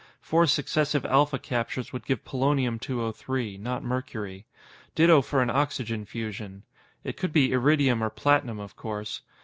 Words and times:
Four 0.19 0.47
successive 0.47 1.05
alpha 1.05 1.37
captures 1.37 1.93
would 1.93 2.07
give 2.07 2.25
Polonium 2.25 2.79
203, 2.81 3.59
not 3.59 3.83
mercury. 3.83 4.47
Ditto 4.95 5.21
for 5.21 5.43
an 5.43 5.51
oxygen 5.51 6.05
fusion. 6.05 6.63
It 7.03 7.17
could 7.17 7.31
be 7.31 7.51
iridium 7.51 8.03
or 8.03 8.09
platinum, 8.09 8.59
of 8.59 8.75
course. 8.75 9.21